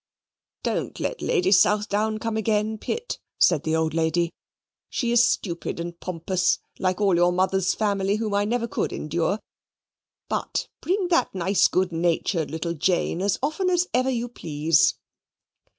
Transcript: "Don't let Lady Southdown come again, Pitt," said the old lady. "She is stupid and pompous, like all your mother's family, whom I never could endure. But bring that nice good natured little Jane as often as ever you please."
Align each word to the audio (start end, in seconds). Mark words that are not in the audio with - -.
"Don't 0.63 0.99
let 0.99 1.21
Lady 1.21 1.51
Southdown 1.51 2.17
come 2.17 2.35
again, 2.35 2.79
Pitt," 2.79 3.19
said 3.37 3.61
the 3.61 3.75
old 3.75 3.93
lady. 3.93 4.33
"She 4.89 5.11
is 5.11 5.23
stupid 5.23 5.79
and 5.79 5.99
pompous, 5.99 6.57
like 6.79 6.99
all 6.99 7.13
your 7.15 7.31
mother's 7.31 7.75
family, 7.75 8.15
whom 8.15 8.33
I 8.33 8.43
never 8.43 8.67
could 8.67 8.91
endure. 8.91 9.39
But 10.27 10.67
bring 10.81 11.09
that 11.09 11.35
nice 11.35 11.67
good 11.67 11.91
natured 11.91 12.49
little 12.49 12.73
Jane 12.73 13.21
as 13.21 13.37
often 13.43 13.69
as 13.69 13.85
ever 13.93 14.09
you 14.09 14.27
please." 14.27 14.95